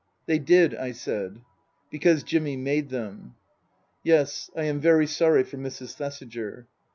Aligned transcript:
"They 0.25 0.39
did," 0.39 0.73
I 0.73 0.93
said." 0.93 1.41
Because 1.91 2.23
Jimmy 2.23 2.57
made 2.57 2.89
them." 2.89 3.35
Yes. 4.03 4.49
I 4.55 4.63
am 4.63 4.79
very 4.79 5.05
sorry 5.05 5.43
for 5.43 5.57
Mrs. 5.57 5.93
Thesiger. 5.93 6.65